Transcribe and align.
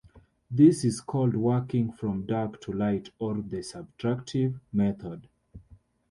This 0.49 0.83
is 0.83 0.99
called 0.99 1.35
working 1.35 1.91
from 1.91 2.25
"dark 2.25 2.59
to 2.61 2.73
light", 2.73 3.11
or 3.19 3.35
the 3.35 3.57
"subtractive" 3.57 4.59
method. 4.73 5.29